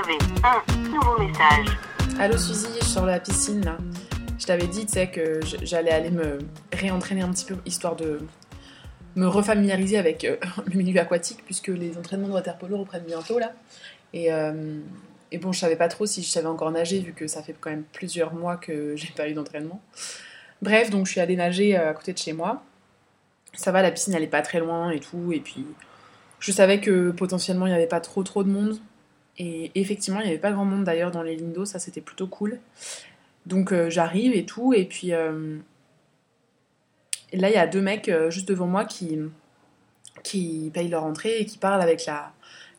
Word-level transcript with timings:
avez 0.00 0.18
un 0.44 0.88
nouveau 0.88 1.18
message. 1.18 1.66
Allô 2.18 2.38
Suzy, 2.38 2.66
je 2.78 2.84
suis 2.84 2.92
sur 2.92 3.04
la 3.04 3.20
piscine 3.20 3.64
là. 3.64 3.76
Je 4.38 4.46
t'avais 4.46 4.66
dit, 4.66 4.86
tu 4.86 4.92
sais, 4.92 5.10
que 5.10 5.40
j'allais 5.62 5.90
aller 5.90 6.10
me 6.10 6.38
réentraîner 6.72 7.20
un 7.20 7.30
petit 7.30 7.44
peu, 7.44 7.56
histoire 7.66 7.96
de 7.96 8.20
me 9.16 9.26
refamiliariser 9.26 9.98
avec 9.98 10.24
euh, 10.24 10.36
le 10.66 10.78
milieu 10.78 10.98
aquatique, 11.00 11.44
puisque 11.44 11.68
les 11.68 11.98
entraînements 11.98 12.28
de 12.28 12.32
water 12.32 12.56
polo 12.56 12.78
reprennent 12.78 13.04
bientôt 13.04 13.38
là. 13.38 13.52
Et, 14.14 14.32
euh, 14.32 14.78
et, 15.30 15.38
bon, 15.38 15.52
je 15.52 15.60
savais 15.60 15.76
pas 15.76 15.88
trop 15.88 16.06
si 16.06 16.22
je 16.22 16.28
savais 16.28 16.46
encore 16.46 16.70
nager, 16.70 17.00
vu 17.00 17.12
que 17.12 17.26
ça 17.26 17.42
fait 17.42 17.54
quand 17.60 17.70
même 17.70 17.84
plusieurs 17.92 18.32
mois 18.32 18.56
que 18.56 18.94
j'ai 18.96 19.12
pas 19.14 19.28
eu 19.28 19.34
d'entraînement. 19.34 19.82
Bref, 20.62 20.88
donc 20.88 21.06
je 21.06 21.12
suis 21.12 21.20
allée 21.20 21.36
nager 21.36 21.76
euh, 21.76 21.90
à 21.90 21.94
côté 21.94 22.14
de 22.14 22.18
chez 22.18 22.32
moi. 22.32 22.62
Ça 23.52 23.70
va, 23.70 23.82
la 23.82 23.90
piscine 23.90 24.14
elle 24.14 24.22
est 24.22 24.28
pas 24.28 24.42
très 24.42 24.60
loin 24.60 24.90
et 24.90 25.00
tout, 25.00 25.32
et 25.32 25.40
puis 25.40 25.66
je 26.38 26.52
savais 26.52 26.80
que 26.80 27.10
potentiellement 27.10 27.66
il 27.66 27.70
n'y 27.70 27.76
avait 27.76 27.86
pas 27.86 28.00
trop 28.00 28.22
trop 28.22 28.44
de 28.44 28.48
monde. 28.48 28.80
Et 29.38 29.70
effectivement, 29.74 30.20
il 30.20 30.24
n'y 30.24 30.30
avait 30.30 30.38
pas 30.38 30.52
grand 30.52 30.64
monde 30.64 30.84
d'ailleurs 30.84 31.10
dans 31.10 31.22
les 31.22 31.36
lignes 31.36 31.52
d'eau, 31.52 31.64
ça 31.64 31.78
c'était 31.78 32.00
plutôt 32.00 32.26
cool. 32.26 32.58
Donc 33.46 33.72
j'arrive 33.88 34.34
et 34.34 34.44
tout, 34.44 34.74
et 34.74 34.84
puis 34.84 35.12
et 37.32 37.36
là, 37.36 37.48
il 37.48 37.54
y 37.54 37.58
a 37.58 37.66
deux 37.66 37.80
mecs 37.80 38.08
euh, 38.08 38.30
juste 38.30 38.48
devant 38.48 38.66
moi 38.66 38.84
qui, 38.84 39.18
qui 40.22 40.70
payent 40.74 40.88
leur 40.88 41.04
entrée 41.04 41.38
et 41.38 41.46
qui 41.46 41.58
parlent 41.58 41.82
avec 41.82 42.06
la, 42.06 42.32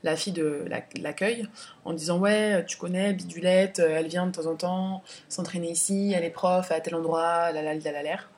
la 0.04 0.16
fille 0.16 0.34
de 0.34 0.66
l'accueil 0.96 1.48
en 1.86 1.94
disant 1.94 2.20
Ouais, 2.20 2.66
tu 2.66 2.78
connais 2.78 3.14
Bidulette, 3.14 3.80
euh, 3.80 3.98
elle 3.98 4.08
vient 4.08 4.28
de 4.28 4.32
temps 4.32 4.48
en 4.48 4.56
temps 4.56 5.04
s'entraîner 5.30 5.72
ici, 5.72 6.14
elle 6.16 6.26
est 6.26 6.30
prof 6.32 6.72
à 6.72 6.82
tel 6.82 6.96
endroit, 6.96 7.52
la 7.52 7.62
la 7.62 7.76
la 7.76 8.04
l'air. 8.04 8.30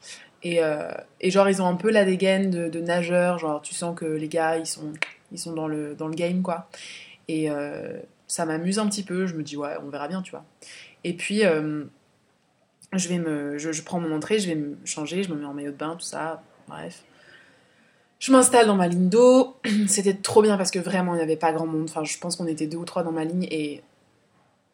Et, 0.44 0.62
euh, 0.62 0.92
et 1.22 1.32
genre, 1.32 1.50
ils 1.50 1.62
ont 1.62 1.68
un 1.68 1.76
peu 1.76 1.90
la 1.90 2.04
dégaine 2.04 2.52
de, 2.52 2.68
de 2.68 2.82
nageurs, 2.82 3.40
genre, 3.40 3.62
tu 3.62 3.74
sens 3.74 3.98
que 3.98 4.06
les 4.06 4.28
gars, 4.28 4.58
ils 4.58 4.66
sont, 4.66 4.92
ils 5.32 5.40
sont 5.40 5.54
dans, 5.54 5.70
le, 5.70 5.96
dans 5.96 6.10
le 6.10 6.16
game, 6.16 6.42
quoi. 6.42 6.68
Et 7.28 7.50
ça 8.28 8.46
m'amuse 8.46 8.80
un 8.80 8.88
petit 8.88 9.04
peu, 9.04 9.26
je 9.28 9.36
me 9.36 9.44
dis 9.44 9.58
Ouais, 9.58 9.76
on 9.84 9.90
verra 9.90 10.08
bien, 10.08 10.22
tu 10.22 10.32
vois. 10.32 10.46
Et 11.04 11.14
puis 11.14 11.44
je 12.98 13.10
vais 13.10 13.20
me, 13.20 13.58
je, 13.58 13.82
prends 13.82 14.00
mon 14.00 14.16
entrée, 14.16 14.40
je 14.40 14.48
vais 14.48 14.56
me 14.56 14.78
changer, 14.86 15.24
je 15.24 15.34
me 15.34 15.40
mets 15.40 15.46
en 15.46 15.54
maillot 15.54 15.72
de 15.72 15.78
bain, 15.78 15.96
tout 15.96 16.06
ça, 16.06 16.44
bref. 16.68 17.04
Je 18.20 18.32
m'installe 18.32 18.68
dans 18.68 18.76
ma 18.76 18.88
ligne 18.88 19.10
d'eau. 19.10 19.58
C'était 19.88 20.14
trop 20.14 20.42
bien 20.42 20.58
parce 20.58 20.72
que 20.72 20.80
vraiment 20.80 21.14
il 21.14 21.18
n'y 21.18 21.24
avait 21.24 21.36
pas 21.36 21.52
grand 21.52 21.68
monde. 21.68 21.88
Enfin, 21.90 22.04
je 22.04 22.18
pense 22.18 22.36
qu'on 22.36 22.48
était 22.48 22.68
deux 22.68 22.78
ou 22.78 22.86
trois 22.86 23.04
dans 23.04 23.12
ma 23.12 23.26
ligne 23.26 23.48
et 23.52 23.84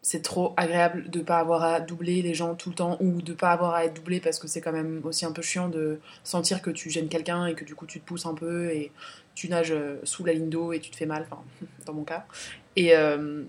c'est 0.02 0.22
trop 0.22 0.54
agréable 0.56 1.10
de 1.10 1.20
pas 1.22 1.40
avoir 1.40 1.64
à 1.64 1.80
doubler 1.80 2.22
les 2.22 2.34
gens 2.34 2.56
tout 2.56 2.70
le 2.70 2.76
temps 2.76 2.98
ou 3.02 3.22
de 3.22 3.34
pas 3.34 3.52
avoir 3.52 3.74
à 3.74 3.86
être 3.86 3.96
doublé 3.96 4.20
parce 4.20 4.40
que 4.40 4.48
c'est 4.48 4.62
quand 4.62 4.72
même 4.72 5.02
aussi 5.04 5.26
un 5.26 5.32
peu 5.32 5.42
chiant 5.42 5.68
de 5.68 6.00
sentir 6.24 6.62
que 6.62 6.70
tu 6.70 6.90
gênes 6.90 7.10
quelqu'un 7.10 7.48
et 7.48 7.56
que 7.56 7.66
du 7.66 7.76
coup 7.76 7.86
tu 7.86 8.00
te 8.00 8.06
pousses 8.06 8.26
un 8.26 8.34
peu 8.34 8.70
et 8.70 8.92
tu 9.36 9.50
nages 9.50 9.72
euh, 9.72 10.00
sous 10.04 10.24
la 10.24 10.34
ligne 10.34 10.50
d'eau 10.50 10.72
et 10.72 10.80
tu 10.80 10.92
te 10.92 10.96
fais 10.96 11.06
mal, 11.06 11.28
mon 11.94 12.04
cas. 12.04 12.26
Et, 12.76 12.96
euh, 12.96 13.44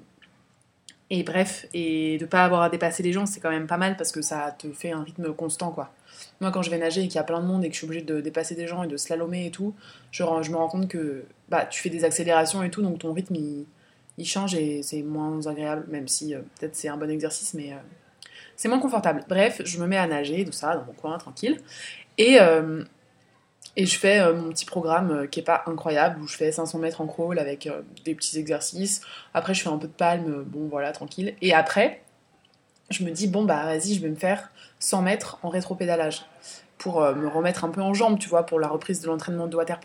et 1.10 1.24
bref, 1.24 1.66
et 1.74 2.18
de 2.18 2.26
pas 2.26 2.44
avoir 2.44 2.62
à 2.62 2.70
dépasser 2.70 3.02
les 3.02 3.12
gens, 3.12 3.26
c'est 3.26 3.40
quand 3.40 3.50
même 3.50 3.66
pas 3.66 3.76
mal 3.76 3.96
parce 3.96 4.12
que 4.12 4.22
ça 4.22 4.54
te 4.56 4.70
fait 4.72 4.92
un 4.92 5.02
rythme 5.02 5.32
constant, 5.34 5.72
quoi. 5.72 5.92
Moi, 6.40 6.50
quand 6.50 6.62
je 6.62 6.70
vais 6.70 6.78
nager 6.78 7.02
et 7.02 7.08
qu'il 7.08 7.16
y 7.16 7.18
a 7.18 7.24
plein 7.24 7.40
de 7.40 7.46
monde 7.46 7.64
et 7.64 7.68
que 7.68 7.74
je 7.74 7.78
suis 7.78 7.86
obligée 7.86 8.04
de 8.04 8.20
dépasser 8.20 8.54
des 8.54 8.66
gens 8.66 8.82
et 8.82 8.86
de 8.86 8.96
slalomer 8.96 9.46
et 9.46 9.50
tout, 9.50 9.74
je, 10.12 10.22
je 10.42 10.50
me 10.50 10.56
rends 10.56 10.68
compte 10.68 10.88
que 10.88 11.24
bah, 11.48 11.66
tu 11.66 11.80
fais 11.80 11.90
des 11.90 12.04
accélérations 12.04 12.62
et 12.62 12.70
tout, 12.70 12.82
donc 12.82 12.98
ton 13.00 13.12
rythme 13.12 13.34
il, 13.34 13.66
change 14.24 14.54
et 14.54 14.82
c'est 14.82 15.02
moins 15.02 15.46
agréable, 15.46 15.86
même 15.88 16.06
si 16.06 16.34
euh, 16.34 16.40
peut-être 16.58 16.76
c'est 16.76 16.88
un 16.88 16.98
bon 16.98 17.10
exercice, 17.10 17.54
mais 17.54 17.72
euh, 17.72 17.76
c'est 18.54 18.68
moins 18.68 18.78
confortable. 18.78 19.24
Bref, 19.28 19.62
je 19.64 19.80
me 19.80 19.86
mets 19.86 19.96
à 19.96 20.06
nager, 20.06 20.44
tout 20.44 20.52
ça, 20.52 20.76
dans 20.76 20.84
mon 20.84 20.92
coin, 20.92 21.16
tranquille. 21.16 21.58
Et, 22.18 22.38
et 23.76 23.86
je 23.86 23.98
fais 23.98 24.20
euh, 24.20 24.34
mon 24.34 24.50
petit 24.50 24.64
programme 24.64 25.10
euh, 25.10 25.26
qui 25.26 25.40
est 25.40 25.44
pas 25.44 25.62
incroyable, 25.66 26.20
où 26.20 26.26
je 26.26 26.36
fais 26.36 26.50
500 26.50 26.78
mètres 26.78 27.00
en 27.00 27.06
crawl 27.06 27.38
avec 27.38 27.66
euh, 27.66 27.82
des 28.04 28.14
petits 28.14 28.38
exercices. 28.38 29.02
Après, 29.34 29.54
je 29.54 29.62
fais 29.62 29.68
un 29.68 29.78
peu 29.78 29.86
de 29.86 29.92
palme, 29.92 30.42
bon 30.44 30.68
voilà, 30.68 30.92
tranquille. 30.92 31.34
Et 31.40 31.54
après, 31.54 32.02
je 32.90 33.04
me 33.04 33.10
dis, 33.10 33.28
bon 33.28 33.44
bah 33.44 33.64
vas-y, 33.64 33.94
je 33.94 34.00
vais 34.00 34.08
me 34.08 34.16
faire 34.16 34.50
100 34.80 35.02
mètres 35.02 35.38
en 35.42 35.48
rétropédalage 35.48 36.26
pour 36.78 37.00
me 37.00 37.28
remettre 37.28 37.64
un 37.64 37.68
peu 37.68 37.82
en 37.82 37.92
jambe, 37.92 38.18
tu 38.18 38.28
vois, 38.28 38.46
pour 38.46 38.58
la 38.58 38.66
reprise 38.66 39.02
de 39.02 39.06
l'entraînement 39.06 39.46
de 39.46 39.54
water 39.54 39.78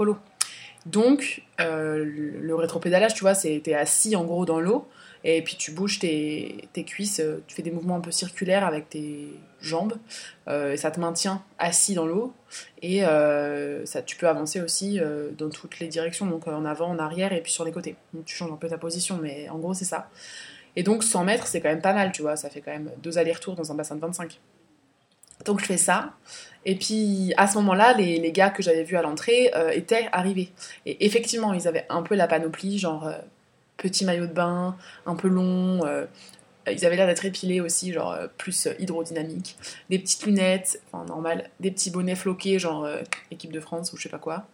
Donc, 0.85 1.43
le 1.57 2.53
rétropédalage, 2.53 3.13
tu 3.13 3.21
vois, 3.21 3.33
c'est 3.33 3.59
t'es 3.63 3.73
assis 3.73 4.15
en 4.15 4.23
gros 4.23 4.45
dans 4.45 4.59
l'eau 4.59 4.87
et 5.25 5.41
puis 5.41 5.55
tu 5.55 5.71
bouges 5.71 5.97
tes, 5.97 6.69
cuisses, 6.85 7.19
euh, 7.19 7.43
tu 7.47 7.55
fais 7.55 7.63
des 7.63 7.71
mouvements 7.71 7.95
un 7.95 8.01
peu 8.01 8.11
circulaires 8.11 8.63
avec 8.63 8.89
tes 8.89 9.27
jambes, 9.59 9.95
euh, 10.47 10.73
et 10.73 10.77
ça 10.77 10.91
te 10.91 10.99
maintient 10.99 11.43
assis 11.57 11.95
dans 11.95 12.05
l'eau, 12.05 12.31
et 12.83 13.03
euh, 13.03 13.83
ça, 13.87 14.03
tu 14.03 14.15
peux 14.17 14.27
avancer 14.27 14.61
aussi 14.61 14.99
dans 15.37 15.49
toutes 15.49 15.79
les 15.79 15.87
directions, 15.87 16.27
donc 16.27 16.47
en 16.47 16.63
avant, 16.63 16.89
en 16.89 16.99
arrière, 16.99 17.33
et 17.33 17.41
puis 17.41 17.51
sur 17.51 17.65
les 17.65 17.71
côtés. 17.71 17.95
Donc 18.13 18.25
tu 18.25 18.35
changes 18.35 18.51
un 18.51 18.55
peu 18.55 18.69
ta 18.69 18.77
position, 18.77 19.17
mais 19.21 19.49
en 19.49 19.57
gros 19.57 19.73
c'est 19.73 19.85
ça. 19.85 20.09
Et 20.75 20.83
donc 20.83 21.03
100 21.03 21.23
mètres, 21.23 21.47
c'est 21.47 21.59
quand 21.59 21.69
même 21.69 21.81
pas 21.81 21.93
mal, 21.93 22.11
tu 22.11 22.21
vois, 22.21 22.35
ça 22.35 22.49
fait 22.51 22.61
quand 22.61 22.71
même 22.71 22.91
deux 23.01 23.17
allers-retours 23.17 23.55
dans 23.55 23.71
un 23.71 23.75
bassin 23.75 23.95
de 23.95 24.01
25. 24.01 24.39
Donc 25.43 25.59
je 25.59 25.65
fais 25.65 25.77
ça. 25.77 26.13
Et 26.65 26.75
puis 26.75 27.33
à 27.37 27.47
ce 27.47 27.55
moment-là, 27.57 27.93
les, 27.93 28.31
gars 28.31 28.49
que 28.49 28.63
j'avais 28.63 28.83
vus 28.83 28.97
à 28.97 29.01
l'entrée 29.01 29.51
étaient 29.73 30.07
arrivés. 30.11 30.51
Et 30.85 31.05
effectivement, 31.05 31.53
ils 31.53 31.67
avaient 31.67 31.85
un 31.89 32.01
peu 32.01 32.15
la 32.15 32.27
panoplie, 32.27 32.79
genre 32.79 33.11
petit 33.77 34.05
maillot 34.05 34.27
de 34.27 34.33
bain, 34.33 34.75
un 35.05 35.15
peu 35.15 35.27
long. 35.27 35.85
Euh, 35.85 36.05
ils 36.71 36.85
avaient 36.85 36.95
l'air 36.95 37.07
d'être 37.07 37.25
épilés 37.25 37.61
aussi, 37.61 37.93
genre 37.93 38.11
euh, 38.11 38.27
plus 38.37 38.67
hydrodynamique. 38.79 39.57
Des 39.89 39.99
petites 39.99 40.25
lunettes, 40.25 40.81
enfin 40.91 41.05
normal. 41.05 41.49
Des 41.59 41.71
petits 41.71 41.91
bonnets 41.91 42.15
floqués, 42.15 42.59
genre 42.59 42.85
euh, 42.85 43.01
équipe 43.31 43.51
de 43.51 43.59
France 43.59 43.93
ou 43.93 43.97
je 43.97 44.03
sais 44.03 44.09
pas 44.09 44.17
quoi. 44.19 44.47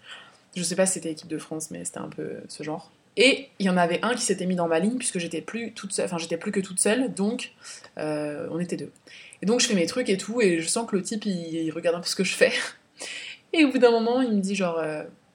Je 0.56 0.64
sais 0.64 0.76
pas 0.76 0.86
si 0.86 0.94
c'était 0.94 1.12
équipe 1.12 1.30
de 1.30 1.38
France, 1.38 1.72
mais 1.72 1.86
c'était 1.86 2.00
un 2.00 2.10
peu 2.10 2.38
ce 2.50 2.64
genre. 2.64 2.92
Et 3.18 3.50
il 3.60 3.66
y 3.66 3.70
en 3.70 3.78
avait 3.78 4.00
un 4.04 4.16
qui 4.16 4.22
s'était 4.22 4.46
mis 4.46 4.56
dans 4.56 4.68
ma 4.68 4.80
ligne 4.80 4.98
puisque 4.98 5.20
j'étais 5.20 5.42
plus 5.42 5.74
toute 5.74 5.92
seule, 5.92 6.06
enfin 6.06 6.18
j'étais 6.18 6.38
plus 6.38 6.52
que 6.52 6.62
toute 6.62 6.80
seule, 6.80 7.14
donc 7.14 7.52
on 7.98 8.60
était 8.60 8.78
deux. 8.78 8.92
Et 9.42 9.46
donc 9.46 9.60
je 9.60 9.68
fais 9.68 9.76
mes 9.76 9.86
trucs 9.86 10.10
et 10.10 10.18
tout, 10.18 10.42
et 10.42 10.62
je 10.62 10.68
sens 10.68 10.90
que 10.90 10.96
le 10.96 11.02
type 11.02 11.26
il, 11.26 11.70
regarde 11.72 11.98
un 11.98 12.00
peu 12.00 12.08
ce 12.08 12.16
que 12.16 12.24
je 12.24 12.34
fais. 12.34 12.54
Et 13.54 13.66
au 13.66 13.72
bout 13.72 13.80
d'un 13.80 13.92
moment, 13.92 14.22
il 14.22 14.32
me 14.32 14.40
dit 14.40 14.56
genre 14.56 14.80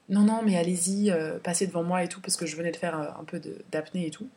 non, 0.09 0.21
non, 0.21 0.41
mais 0.43 0.57
allez-y, 0.57 1.11
euh, 1.11 1.37
passez 1.39 1.67
devant 1.67 1.83
moi 1.83 2.03
et 2.03 2.07
tout, 2.07 2.21
parce 2.21 2.37
que 2.37 2.45
je 2.45 2.55
venais 2.55 2.71
de 2.71 2.77
faire 2.77 2.97
euh, 2.97 3.07
un 3.19 3.25
peu 3.25 3.41
d'apnée 3.71 4.07
et 4.07 4.11
tout. 4.11 4.29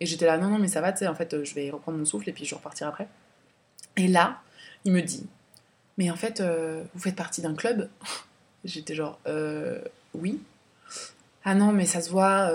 Et 0.00 0.06
j'étais 0.06 0.26
là, 0.26 0.38
non, 0.38 0.48
non, 0.48 0.58
mais 0.58 0.68
ça 0.68 0.80
va, 0.80 0.92
tu 0.92 1.00
sais, 1.00 1.06
en 1.06 1.14
fait, 1.14 1.34
euh, 1.34 1.44
je 1.44 1.54
vais 1.54 1.70
reprendre 1.70 1.98
mon 1.98 2.04
souffle 2.04 2.28
et 2.28 2.32
puis 2.32 2.44
je 2.44 2.50
vais 2.50 2.56
repartir 2.56 2.88
après. 2.88 3.06
Et 3.96 4.08
là, 4.08 4.40
il 4.84 4.92
me 4.92 5.00
dit, 5.00 5.28
mais 5.96 6.10
en 6.10 6.16
fait, 6.16 6.42
vous 6.42 7.00
faites 7.00 7.16
partie 7.16 7.42
d'un 7.42 7.54
club? 7.54 7.88
J'étais 8.64 8.94
genre, 8.94 9.18
oui. 10.14 10.40
Ah 11.44 11.54
non, 11.54 11.72
mais 11.72 11.86
ça 11.86 12.00
se 12.02 12.10
voit, 12.10 12.52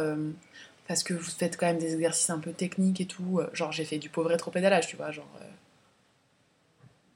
parce 0.87 1.03
que 1.03 1.13
vous 1.13 1.23
faites 1.23 1.57
quand 1.57 1.65
même 1.65 1.79
des 1.79 1.93
exercices 1.93 2.29
un 2.29 2.39
peu 2.39 2.53
techniques 2.53 3.01
et 3.01 3.05
tout. 3.05 3.41
Genre, 3.53 3.71
j'ai 3.71 3.85
fait 3.85 3.97
du 3.97 4.09
pauvre 4.09 4.29
rétro-pédalage, 4.29 4.87
tu 4.87 4.95
vois, 4.95 5.11
genre. 5.11 5.29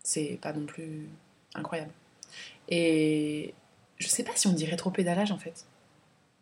c'est 0.04 0.40
pas 0.42 0.54
non 0.54 0.66
plus 0.66 1.08
incroyable. 1.56 1.92
Et, 2.70 3.54
je 3.98 4.08
sais 4.08 4.24
pas 4.24 4.32
si 4.36 4.48
on 4.48 4.54
dit 4.54 4.66
rétro-pédalage 4.66 5.32
en 5.32 5.38
fait. 5.38 5.66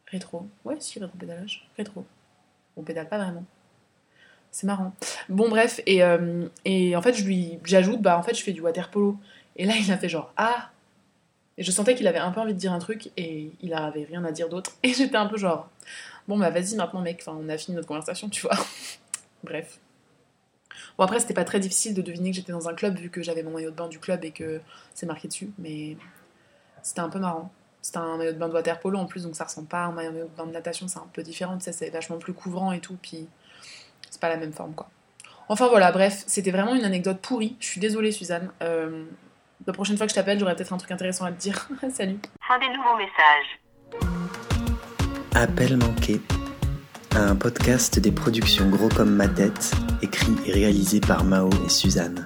Rétro. 0.08 0.48
Ouais, 0.64 0.78
si, 0.80 1.00
rétro-pédalage. 1.00 1.68
Rétro. 1.78 2.06
On 2.78 2.84
pédale 2.84 3.10
pas 3.10 3.18
vraiment. 3.18 3.44
C'est 4.52 4.68
marrant. 4.68 4.94
Bon, 5.28 5.50
bref, 5.50 5.82
et, 5.86 6.04
euh, 6.04 6.48
et 6.66 6.96
en 6.96 7.02
fait, 7.02 7.14
je 7.14 7.26
lui 7.26 7.60
j'ajoute, 7.66 8.02
bah 8.02 8.18
en 8.18 8.24
fait, 8.24 8.34
je 8.34 8.44
fais 8.44 8.54
du 8.54 8.62
water 8.62 8.90
polo. 8.90 9.18
Et 9.56 9.66
là, 9.66 9.74
il 9.78 9.92
a 9.92 9.98
fait 9.98 10.10
genre, 10.10 10.32
ah 10.38 10.72
Et 11.58 11.64
je 11.64 11.72
sentais 11.72 11.96
qu'il 11.96 12.08
avait 12.08 12.20
un 12.20 12.32
peu 12.32 12.40
envie 12.40 12.54
de 12.54 12.60
dire 12.60 12.72
un 12.72 12.80
truc 12.80 13.10
et 13.18 13.52
il 13.62 13.74
avait 13.74 14.04
rien 14.04 14.24
à 14.24 14.32
dire 14.32 14.50
d'autre. 14.50 14.72
Et 14.84 14.94
j'étais 14.94 15.18
un 15.18 15.26
peu 15.26 15.38
genre, 15.38 15.70
bon, 16.28 16.38
bah 16.38 16.50
vas-y 16.50 16.76
maintenant, 16.76 17.02
mec, 17.02 17.20
enfin, 17.22 17.38
on 17.40 17.50
a 17.50 17.58
fini 17.58 17.76
notre 17.76 17.88
conversation, 17.88 18.30
tu 18.30 18.42
vois. 18.42 18.58
bref. 19.44 19.80
Bon, 20.98 21.04
après, 21.04 21.20
c'était 21.20 21.34
pas 21.34 21.46
très 21.46 21.60
difficile 21.60 21.94
de 21.94 22.02
deviner 22.02 22.32
que 22.32 22.36
j'étais 22.36 22.52
dans 22.52 22.70
un 22.70 22.74
club 22.74 22.98
vu 22.98 23.10
que 23.10 23.24
j'avais 23.24 23.44
mon 23.44 23.52
maillot 23.52 23.72
de 23.72 23.76
bain 23.76 23.88
du 23.88 24.00
club 24.00 24.24
et 24.24 24.32
que 24.32 24.62
c'est 24.94 25.06
marqué 25.06 25.28
dessus, 25.28 25.52
mais 25.58 25.98
c'était 26.84 27.02
un 27.02 27.10
peu 27.10 27.20
marrant. 27.20 27.52
C'était 27.82 28.00
un 28.00 28.18
maillot 28.18 28.34
de 28.34 28.38
bain 28.38 28.50
de 28.50 28.54
water 28.54 28.80
polo 28.80 29.00
en 29.00 29.06
plus, 29.06 29.24
donc 29.24 29.36
ça 29.36 29.46
ressemble 29.46 29.68
pas 29.68 29.84
à 29.84 29.86
un 29.88 29.92
maillot 29.92 30.12
de 30.12 30.30
bain 30.36 30.46
de 30.46 30.52
natation, 30.52 30.88
c'est 30.88 31.00
un 31.00 31.08
peu 31.14 31.24
différent, 31.24 31.58
tu 31.58 31.64
sais, 31.64 31.72
c'est 31.72 31.90
vachement 31.90 32.18
plus 32.18 32.34
couvrant 32.34 32.72
et 32.72 32.80
tout, 32.80 32.98
puis 33.02 33.28
c'est 34.10 34.20
pas 34.20 34.30
la 34.30 34.38
même 34.38 34.54
forme 34.54 34.74
quoi. 34.74 34.90
Enfin 35.50 35.68
voilà, 35.68 35.92
bref, 35.92 36.24
c'était 36.28 36.52
vraiment 36.52 36.76
une 36.76 36.84
anecdote 36.84 37.20
pourrie. 37.22 37.56
Je 37.60 37.68
suis 37.68 37.80
désolée, 37.80 38.12
Suzanne. 38.12 38.52
Euh, 38.62 39.06
la 39.68 39.74
prochaine 39.74 39.98
fois 39.98 40.06
que 40.06 40.12
je 40.12 40.16
t'appelle, 40.16 40.40
j'aurai 40.40 40.56
peut-être 40.56 40.74
un 40.74 40.78
truc 40.78 40.92
intéressant 40.92 41.26
à 41.26 41.32
te 41.32 41.40
dire. 41.40 41.68
Salut. 41.94 42.20
Fin 42.48 42.58
des 42.60 42.70
nouveaux 42.70 42.98
messages. 42.98 43.60
Appel 45.36 45.78
manqué. 45.78 46.22
Un 47.12 47.36
podcast 47.36 48.00
des 48.00 48.12
productions 48.12 48.70
Gros 48.70 48.90
comme 48.90 49.12
ma 49.12 49.28
tête, 49.28 49.74
écrit 50.02 50.36
et 50.46 50.52
réalisé 50.52 51.00
par 51.00 51.24
Mao 51.24 51.50
et 51.66 51.70
Suzanne. 51.70 52.26